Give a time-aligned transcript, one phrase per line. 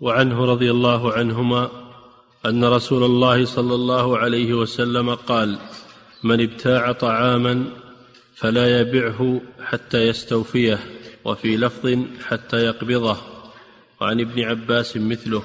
[0.00, 1.70] وعنه رضي الله عنهما
[2.46, 5.58] أن رسول الله صلى الله عليه وسلم قال
[6.24, 7.64] من ابتاع طعاما
[8.34, 10.78] فلا يبعه حتى يستوفيه
[11.24, 11.98] وفي لفظ
[12.28, 13.16] حتى يقبضه.
[14.00, 15.42] وعن ابن عباس مثله.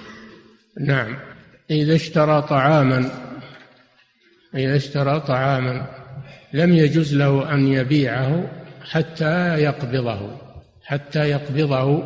[0.80, 1.18] نعم.
[1.72, 3.12] إذا اشترى طعاما
[4.56, 5.88] إذا اشترى طعاما
[6.54, 8.52] لم يجوز له أن يبيعه
[8.92, 10.38] حتى يقبضه
[10.84, 12.04] حتى يقبضه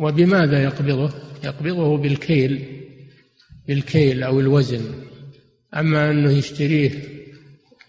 [0.00, 1.10] وبماذا يقبضه؟
[1.44, 2.80] يقبضه بالكيل
[3.68, 4.80] بالكيل أو الوزن.
[5.76, 6.90] أما أنه يشتريه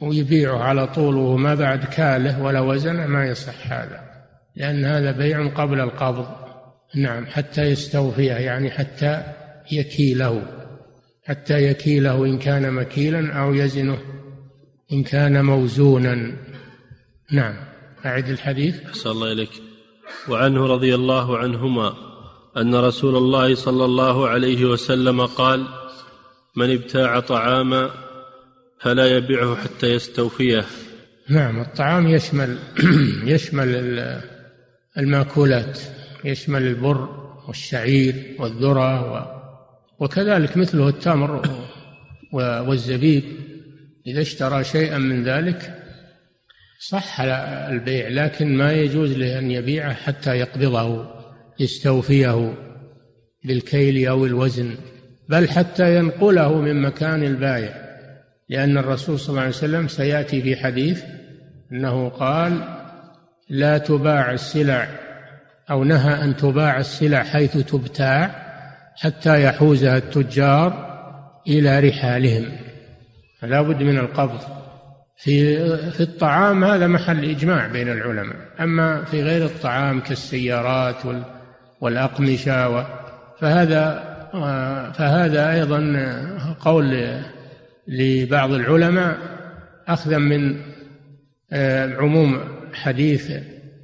[0.02, 4.00] ويبيعه على طول وهو ما بعد كاله ولا وزن ما يصح هذا
[4.56, 6.28] لأن هذا بيع قبل القبض.
[6.96, 9.24] نعم حتى يستوفيه يعني حتى
[9.72, 10.44] يكيله
[11.24, 14.00] حتى يكيله إن كان مكيلا أو يزنه
[14.94, 16.36] إن كان موزونا.
[17.32, 17.56] نعم
[18.06, 18.86] أعد الحديث.
[18.86, 19.71] أحسن الله إليك.
[20.30, 21.94] وعنه رضي الله عنهما
[22.58, 25.68] أن رسول الله صلى الله عليه وسلم قال
[26.56, 27.90] من ابتاع طعاما
[28.80, 30.66] فلا يبيعه حتى يستوفيه.
[31.30, 32.58] نعم الطعام يشمل
[33.34, 34.00] يشمل
[34.98, 35.80] المأكولات
[36.26, 37.10] يشمل البر
[37.48, 39.28] والشعير والذرة
[40.00, 41.42] وكذلك مثله التمر
[42.34, 43.24] والزبيب.
[44.08, 45.81] إذا اشترى شيئا من ذلك
[46.90, 47.22] صح
[47.70, 51.06] البيع لكن ما يجوز له أن يبيعه حتى يقبضه
[51.60, 52.54] يستوفيه
[53.44, 54.76] بالكيل أو الوزن
[55.30, 57.74] بل حتى ينقله من مكان البائع
[58.50, 61.04] لأن الرسول صلى الله عليه وسلم سيأتي في حديث
[61.72, 62.62] أنه قال
[63.50, 64.88] لا تباع السلع
[65.72, 68.52] أو نهى أن تباع السلع حيث تبتاع
[68.96, 70.92] حتى يحوزها التجار
[71.48, 72.46] إلى رحالهم.
[73.40, 74.61] فلا بد من القبض.
[75.18, 75.56] في
[75.92, 78.36] في الطعام هذا محل إجماع بين العلماء.
[78.60, 81.04] أما في غير الطعام كالسيارات
[81.82, 82.86] والأقمشة
[83.40, 84.12] فهذا
[84.98, 85.80] فهذا أيضا
[86.60, 87.20] قول
[87.88, 89.18] لبعض العلماء
[89.88, 90.62] أخذا من
[91.54, 92.40] آه، عموم
[92.74, 93.32] حديث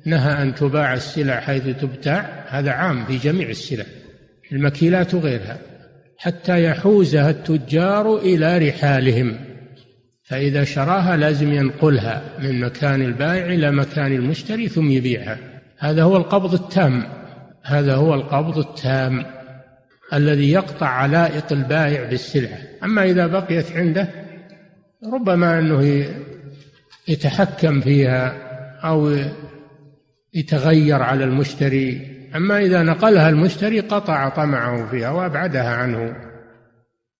[0.05, 2.45] نهى أن تباع السلع حيث تبتاع.
[2.47, 3.85] هذا عام في جميع السلع
[4.51, 5.57] المكيلات وغيرها
[6.17, 9.39] حتى يحوزها التجار إلى رحالهم.
[10.27, 15.37] فإذا شراها لازم ينقلها من مكان البائع إلى مكان المشتري ثم يبيعها.
[15.77, 17.03] هذا هو القبض التام.
[17.63, 19.25] هذا هو القبض التام
[20.13, 22.57] الذي يقطع علائق البائع بالسلعة.
[22.83, 24.07] أما إذا بقيت عنده
[25.13, 26.05] ربما أنه
[27.07, 28.35] يتحكم فيها
[28.83, 29.15] أو
[30.33, 32.17] يتغير على المشتري.
[32.35, 36.15] أما إذا نقلها المشتري قطع طمعه فيها وأبعدها عنه.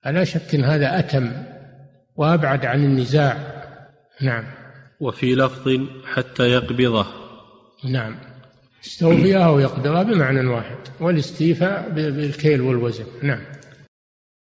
[0.04, 1.32] فلا شك أن هذا أتم.
[2.18, 3.38] وأبعد عن النزاع.
[4.22, 4.44] نعم.
[5.00, 5.80] وفي لفظ
[6.14, 7.06] حتى يقبضه.
[7.84, 8.16] نعم.
[8.86, 13.06] استوفيها ويقبضها بمعنى واحد والاستيفاء بالكيل والوزن.
[13.24, 13.57] نعم.